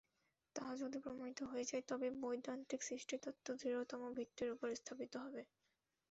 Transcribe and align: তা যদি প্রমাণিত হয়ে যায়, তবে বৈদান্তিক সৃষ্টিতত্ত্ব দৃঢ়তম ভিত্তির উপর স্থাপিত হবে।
তা 0.55 0.65
যদি 0.81 0.97
প্রমাণিত 0.99 1.39
হয়ে 1.43 1.65
যায়, 1.65 1.83
তবে 1.87 2.07
বৈদান্তিক 2.21 2.79
সৃষ্টিতত্ত্ব 2.83 3.47
দৃঢ়তম 3.55 4.01
ভিত্তির 4.17 4.49
উপর 4.51 4.67
স্থাপিত 4.75 5.13
হবে। 5.17 5.41